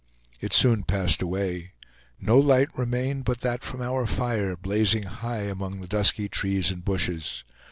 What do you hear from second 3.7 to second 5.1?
our fire, blazing